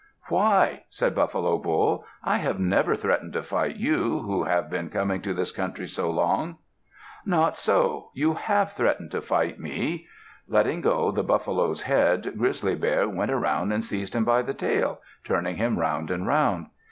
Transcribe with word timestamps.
"Why!" 0.29 0.85
said 0.89 1.13
Buffalo 1.13 1.59
Bull, 1.59 2.03
"I 2.23 2.37
have 2.37 2.59
never 2.59 2.95
threatened 2.95 3.33
to 3.33 3.43
fight 3.43 3.75
you, 3.75 4.21
who 4.21 4.45
have 4.45 4.67
been 4.67 4.89
coming 4.89 5.21
to 5.21 5.31
this 5.31 5.51
country 5.51 5.87
so 5.87 6.09
long." 6.09 6.57
"Not 7.23 7.55
so! 7.55 8.09
You 8.15 8.33
have 8.33 8.71
threatened 8.71 9.11
to 9.11 9.21
fight 9.21 9.59
me." 9.59 10.07
Letting 10.47 10.81
go 10.81 11.11
the 11.11 11.21
buffalo's 11.21 11.83
head, 11.83 12.33
Grizzly 12.35 12.73
Bear 12.73 13.07
went 13.07 13.29
around 13.31 13.71
and 13.71 13.85
seized 13.85 14.15
him 14.15 14.25
by 14.25 14.41
the 14.41 14.55
tail, 14.55 15.01
turning 15.23 15.57
him 15.57 15.77
round 15.77 16.09
and 16.09 16.25
round. 16.25 16.69